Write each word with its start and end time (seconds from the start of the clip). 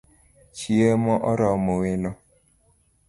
Chiemo 0.55 1.13
oromo 1.29 1.73
welo 1.81 2.11